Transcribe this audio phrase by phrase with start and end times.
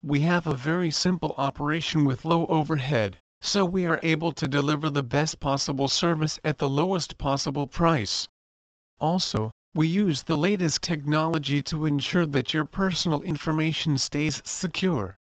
[0.05, 4.89] We have a very simple operation with low overhead, so we are able to deliver
[4.89, 8.29] the best possible service at the lowest possible price.
[9.01, 15.19] Also, we use the latest technology to ensure that your personal information stays secure.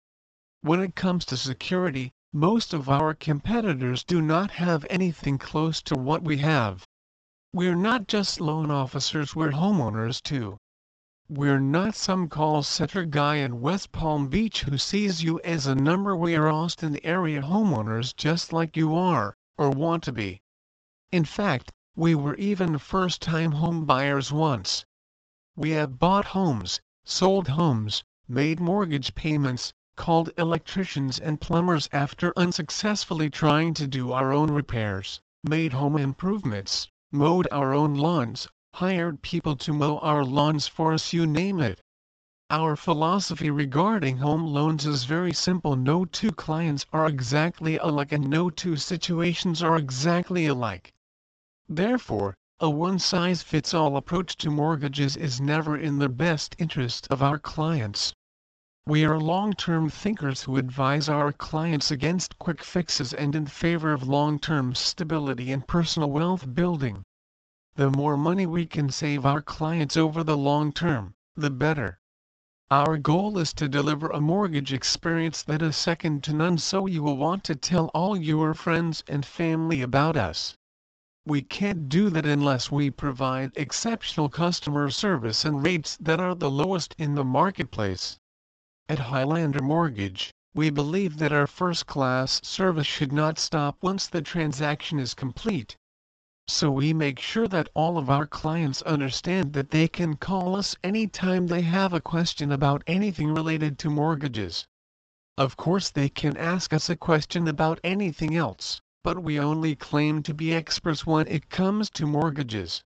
[0.59, 5.93] When it comes to security, most of our competitors do not have anything close to
[5.93, 6.87] what we have.
[7.53, 10.57] We're not just loan officers, we're homeowners too.
[11.29, 15.75] We're not some call center guy in West Palm Beach who sees you as a
[15.75, 16.15] number.
[16.15, 20.41] We are Austin area homeowners just like you are, or want to be.
[21.11, 24.85] In fact, we were even first time home buyers once.
[25.55, 33.29] We have bought homes, sold homes, made mortgage payments, called electricians and plumbers after unsuccessfully
[33.29, 39.55] trying to do our own repairs, made home improvements, mowed our own lawns, hired people
[39.55, 41.79] to mow our lawns for us you name it.
[42.49, 48.29] Our philosophy regarding home loans is very simple no two clients are exactly alike and
[48.29, 50.91] no two situations are exactly alike.
[51.69, 58.13] Therefore, a one-size-fits-all approach to mortgages is never in the best interest of our clients.
[58.85, 64.09] We are long-term thinkers who advise our clients against quick fixes and in favor of
[64.09, 67.03] long-term stability and personal wealth building.
[67.75, 72.01] The more money we can save our clients over the long term, the better.
[72.69, 77.03] Our goal is to deliver a mortgage experience that is second to none so you
[77.03, 80.57] will want to tell all your friends and family about us.
[81.25, 86.51] We can't do that unless we provide exceptional customer service and rates that are the
[86.51, 88.19] lowest in the marketplace.
[88.93, 94.99] At Highlander Mortgage, we believe that our first-class service should not stop once the transaction
[94.99, 95.75] is complete.
[96.47, 100.75] So we make sure that all of our clients understand that they can call us
[100.83, 104.67] anytime they have a question about anything related to mortgages.
[105.39, 110.21] Of course they can ask us a question about anything else, but we only claim
[110.21, 112.83] to be experts when it comes to mortgages.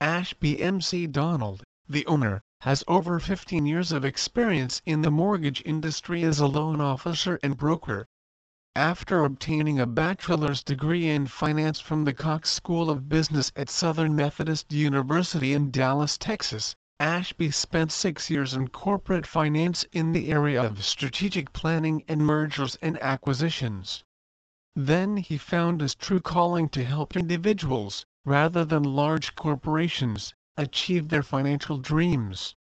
[0.00, 6.24] Ashby MC Donald, the owner, has over 15 years of experience in the mortgage industry
[6.24, 8.04] as a loan officer and broker.
[8.74, 14.16] After obtaining a bachelor's degree in finance from the Cox School of Business at Southern
[14.16, 20.60] Methodist University in Dallas, Texas, Ashby spent six years in corporate finance in the area
[20.60, 24.02] of strategic planning and mergers and acquisitions.
[24.74, 31.22] Then he found his true calling to help individuals, rather than large corporations, achieve their
[31.22, 32.56] financial dreams.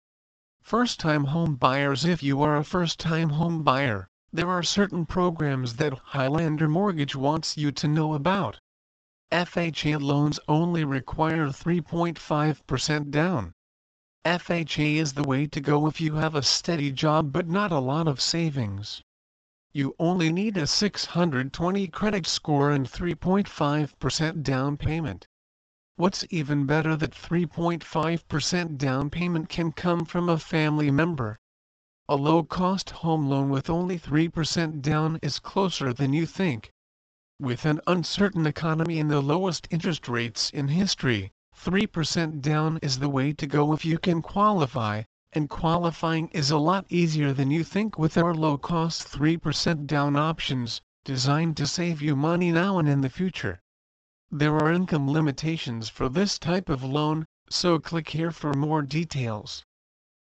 [0.61, 5.97] First-time home buyers If you are a first-time home buyer, there are certain programs that
[5.97, 8.59] Highlander Mortgage wants you to know about.
[9.31, 13.53] FHA loans only require 3.5% down.
[14.25, 17.79] FHA is the way to go if you have a steady job but not a
[17.79, 19.01] lot of savings.
[19.71, 25.27] You only need a 620 credit score and 3.5% down payment.
[25.97, 31.37] What's even better that 3.5% down payment can come from a family member.
[32.09, 36.69] A low-cost home loan with only 3% down is closer than you think.
[37.39, 43.07] With an uncertain economy and the lowest interest rates in history, 3% down is the
[43.07, 47.63] way to go if you can qualify, and qualifying is a lot easier than you
[47.63, 52.99] think with our low-cost 3% down options, designed to save you money now and in
[52.99, 53.61] the future.
[54.31, 59.63] There are income limitations for this type of loan, so click here for more details.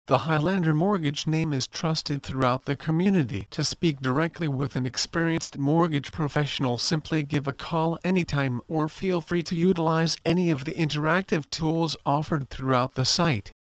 [0.08, 3.46] The Highlander Mortgage name is trusted throughout the community.
[3.52, 9.20] To speak directly with an experienced mortgage professional simply give a call anytime or feel
[9.20, 13.52] free to utilize any of the interactive tools offered throughout the site.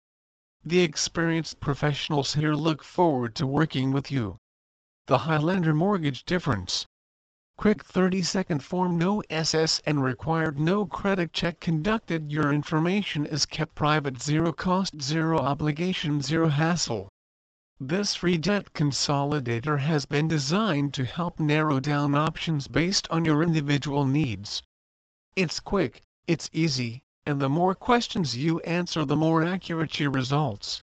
[0.65, 4.39] The experienced professionals here look forward to working with you.
[5.09, 6.87] The Highlander Mortgage Difference
[7.59, 14.21] quick 30-second form no SSN required no credit check conducted your information is kept private
[14.21, 17.09] zero cost zero obligation zero hassle.
[17.81, 23.43] This free debt consolidator has been designed to help narrow down options based on your
[23.43, 24.63] individual needs.
[25.35, 30.83] It's quick, it's easy, and the more questions you answer the more accurate your results.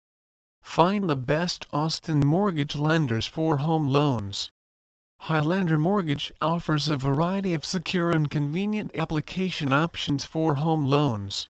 [0.62, 4.52] Find the best Austin mortgage lenders for home loans.
[5.24, 11.50] Highlander Mortgage offers a variety of secure and convenient application options for home loans.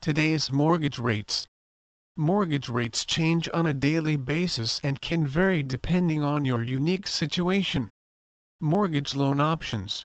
[0.00, 1.48] Today's mortgage rates.
[2.16, 7.90] Mortgage rates change on a daily basis and can vary depending on your unique situation.
[8.60, 10.04] Mortgage loan options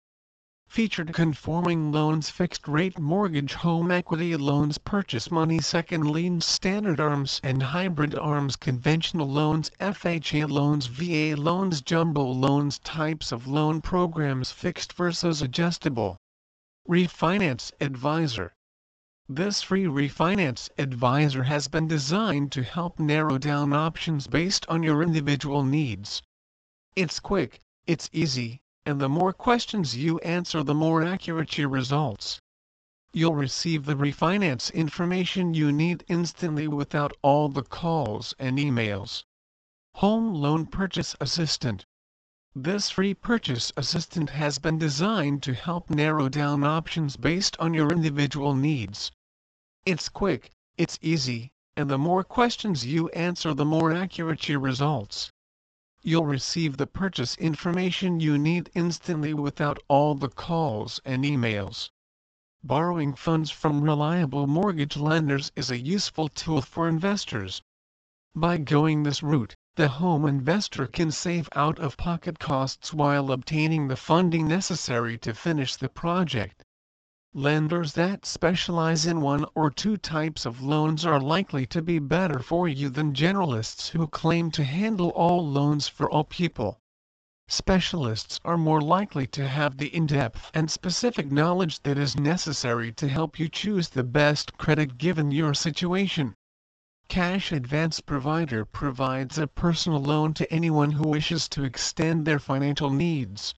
[0.67, 7.39] featured conforming loans fixed rate mortgage home equity loans purchase money second liens standard arms
[7.43, 14.51] and hybrid arms conventional loans FHA loans VA loans jumbo loans types of loan programs
[14.51, 16.17] fixed versus adjustable
[16.87, 18.53] refinance advisor
[19.29, 25.03] this free refinance advisor has been designed to help narrow down options based on your
[25.03, 26.21] individual needs.
[26.95, 32.39] It's quick, it's easy, and the more questions you answer the more accurate your results.
[33.11, 39.25] You'll receive the refinance information you need instantly without all the calls and emails.
[39.95, 41.85] Home Loan Purchase Assistant
[42.55, 47.91] This free purchase assistant has been designed to help narrow down options based on your
[47.91, 49.11] individual needs.
[49.85, 55.33] It's quick, it's easy, and the more questions you answer the more accurate your results
[56.07, 61.89] you'll receive the purchase information you need instantly without all the calls and emails.
[62.63, 67.61] Borrowing funds from reliable mortgage lenders is a useful tool for investors.
[68.33, 74.47] By going this route, the home investor can save out-of-pocket costs while obtaining the funding
[74.47, 76.63] necessary to finish the project.
[77.33, 82.39] Lenders that specialize in one or two types of loans are likely to be better
[82.39, 86.79] for you than generalists who claim to handle all loans for all people.
[87.49, 93.09] Specialists are more likely to have the in-depth and specific knowledge that is necessary to
[93.09, 96.33] help you choose the best credit given your situation.
[97.09, 102.89] Cash Advance Provider provides a personal loan to anyone who wishes to extend their financial
[102.89, 103.53] needs.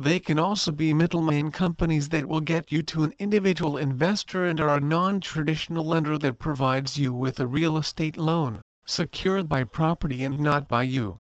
[0.00, 4.60] They can also be middleman companies that will get you to an individual investor and
[4.60, 10.22] are a non-traditional lender that provides you with a real estate loan, secured by property
[10.22, 11.18] and not by you.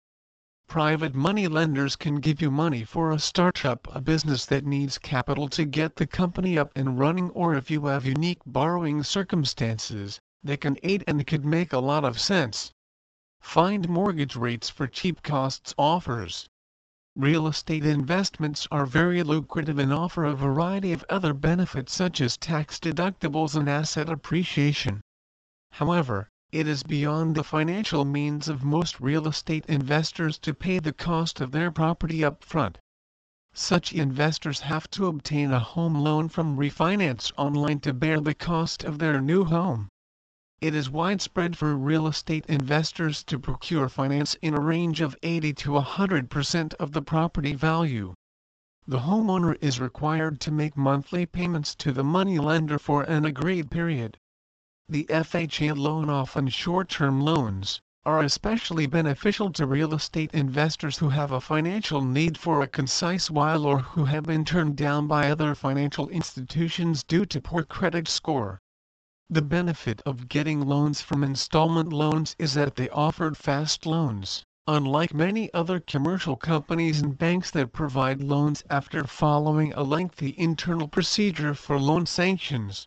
[0.69, 5.49] Private money lenders can give you money for a startup, a business that needs capital
[5.49, 10.59] to get the company up and running or if you have unique borrowing circumstances, they
[10.59, 12.73] can aid and could make a lot of sense.
[13.41, 16.47] Find mortgage rates for cheap costs offers.
[17.19, 22.37] Real estate investments are very lucrative and offer a variety of other benefits such as
[22.37, 25.01] tax deductibles and asset appreciation.
[25.71, 30.93] However, it is beyond the financial means of most real estate investors to pay the
[30.93, 32.77] cost of their property up front.
[33.55, 38.85] Such investors have to obtain a home loan from Refinance Online to bear the cost
[38.85, 39.89] of their new home.
[40.59, 45.53] It is widespread for real estate investors to procure finance in a range of 80
[45.53, 48.15] to 100% of the property value.
[48.87, 53.71] The homeowner is required to make monthly payments to the money lender for an agreed
[53.71, 54.17] period.
[54.89, 61.33] The FHA loan often short-term loans, are especially beneficial to real estate investors who have
[61.33, 65.55] a financial need for a concise while or who have been turned down by other
[65.55, 68.59] financial institutions due to poor credit score.
[69.29, 75.13] The benefit of getting loans from installment loans is that they offered fast loans, unlike
[75.13, 81.55] many other commercial companies and banks that provide loans after following a lengthy internal procedure
[81.55, 82.87] for loan sanctions.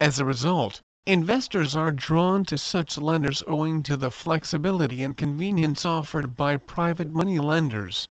[0.00, 5.84] As a result, Investors are drawn to such lenders owing to the flexibility and convenience
[5.84, 8.08] offered by private money lenders.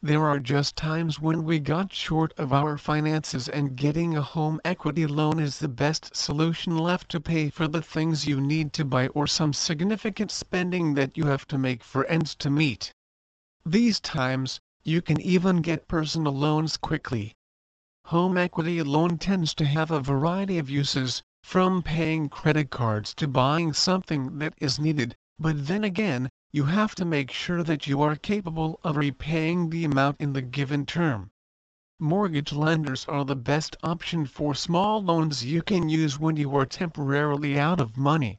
[0.00, 4.60] There are just times when we got short of our finances and getting a home
[4.64, 8.84] equity loan is the best solution left to pay for the things you need to
[8.84, 12.92] buy or some significant spending that you have to make for ends to meet.
[13.66, 17.34] These times, you can even get personal loans quickly.
[18.04, 23.26] Home equity loan tends to have a variety of uses, from paying credit cards to
[23.26, 28.00] buying something that is needed, but then again, you have to make sure that you
[28.00, 31.30] are capable of repaying the amount in the given term.
[32.00, 36.64] Mortgage lenders are the best option for small loans you can use when you are
[36.64, 38.38] temporarily out of money.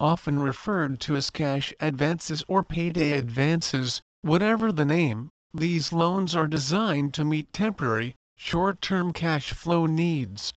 [0.00, 6.46] Often referred to as cash advances or payday advances, whatever the name, these loans are
[6.46, 10.52] designed to meet temporary, short-term cash flow needs.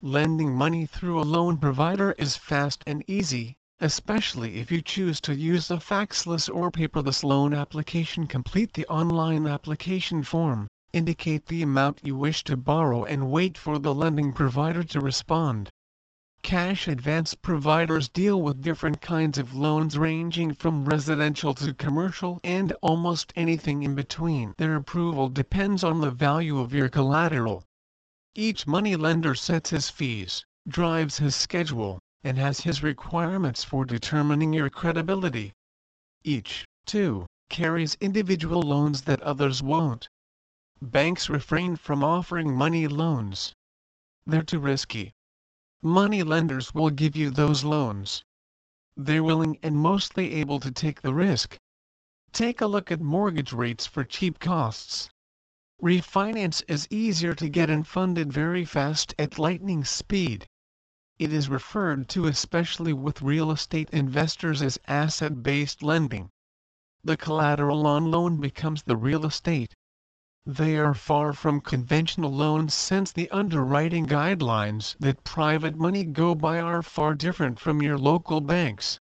[0.00, 5.34] Lending money through a loan provider is fast and easy, especially if you choose to
[5.34, 8.26] use a faxless or paperless loan application.
[8.26, 13.78] Complete the online application form, indicate the amount you wish to borrow and wait for
[13.80, 15.68] the lending provider to respond.
[16.42, 22.72] Cash advance providers deal with different kinds of loans ranging from residential to commercial and
[22.82, 24.54] almost anything in between.
[24.58, 27.64] Their approval depends on the value of your collateral.
[28.34, 34.70] Each moneylender sets his fees, drives his schedule, and has his requirements for determining your
[34.70, 35.52] credibility.
[36.24, 40.08] Each, too, carries individual loans that others won't.
[40.80, 43.52] Banks refrain from offering money loans.
[44.26, 45.12] They're too risky.
[45.82, 48.24] Money lenders will give you those loans.
[48.96, 51.58] They're willing and mostly able to take the risk.
[52.32, 55.10] Take a look at mortgage rates for cheap costs.
[55.82, 60.46] Refinance is easier to get and funded very fast at lightning speed.
[61.16, 66.30] It is referred to especially with real estate investors as asset-based lending.
[67.04, 69.74] The collateral on loan becomes the real estate.
[70.44, 76.58] They are far from conventional loans since the underwriting guidelines that private money go by
[76.58, 78.98] are far different from your local banks.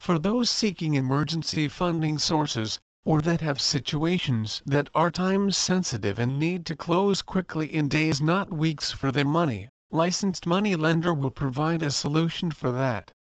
[0.00, 6.38] For those seeking emergency funding sources, or that have situations that are time sensitive and
[6.38, 11.30] need to close quickly in days not weeks for their money, licensed money lender will
[11.30, 13.12] provide a solution for that.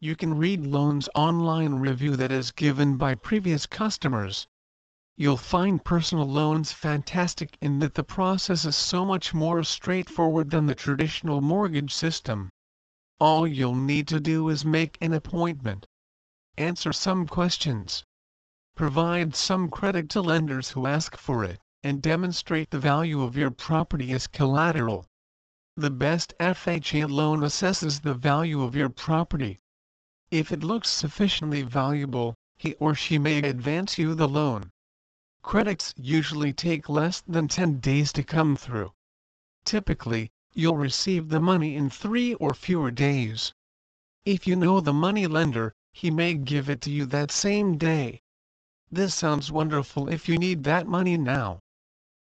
[0.00, 4.46] You can read loans online review that is given by previous customers.
[5.16, 10.66] You'll find personal loans fantastic in that the process is so much more straightforward than
[10.66, 12.50] the traditional mortgage system.
[13.20, 15.86] All you'll need to do is make an appointment.
[16.58, 18.04] Answer some questions
[18.80, 23.50] provide some credit to lenders who ask for it, and demonstrate the value of your
[23.50, 25.04] property as collateral.
[25.80, 29.60] The best FHA loan assesses the value of your property.
[30.30, 34.72] If it looks sufficiently valuable, he or she may advance you the loan.
[35.42, 38.92] Credits usually take less than 10 days to come through.
[39.64, 43.54] Typically, you'll receive the money in three or fewer days.
[44.26, 48.20] If you know the money lender, he may give it to you that same day.
[48.92, 51.60] This sounds wonderful if you need that money now.